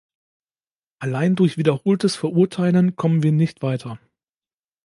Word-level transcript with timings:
Allein 0.97 1.35
durch 1.35 1.57
wiederholtes 1.59 2.15
Verurteilen 2.15 2.95
kommen 2.95 3.21
wir 3.21 3.31
nicht 3.31 3.61
weiter. 3.61 3.99